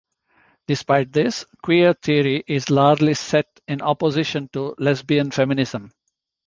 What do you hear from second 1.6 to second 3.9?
queer theory is largely set in